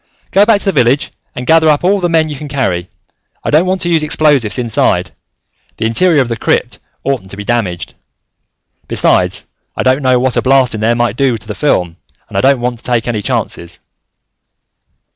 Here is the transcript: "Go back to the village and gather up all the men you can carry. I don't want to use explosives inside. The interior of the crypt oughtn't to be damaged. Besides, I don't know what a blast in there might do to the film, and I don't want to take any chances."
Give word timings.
"Go 0.31 0.45
back 0.47 0.57
to 0.61 0.65
the 0.65 0.71
village 0.71 1.11
and 1.35 1.45
gather 1.45 1.69
up 1.69 1.83
all 1.83 1.99
the 1.99 2.09
men 2.09 2.27
you 2.27 2.35
can 2.35 2.47
carry. 2.47 2.89
I 3.43 3.51
don't 3.51 3.67
want 3.67 3.81
to 3.81 3.89
use 3.89 4.01
explosives 4.01 4.57
inside. 4.57 5.11
The 5.77 5.85
interior 5.85 6.21
of 6.23 6.27
the 6.27 6.35
crypt 6.37 6.79
oughtn't 7.03 7.29
to 7.29 7.37
be 7.37 7.43
damaged. 7.45 7.93
Besides, 8.87 9.45
I 9.77 9.83
don't 9.83 10.01
know 10.01 10.17
what 10.19 10.37
a 10.37 10.41
blast 10.41 10.73
in 10.73 10.81
there 10.81 10.95
might 10.95 11.17
do 11.17 11.37
to 11.37 11.47
the 11.47 11.53
film, 11.53 11.97
and 12.29 12.35
I 12.35 12.41
don't 12.41 12.59
want 12.61 12.79
to 12.79 12.83
take 12.83 13.07
any 13.07 13.21
chances." 13.21 13.77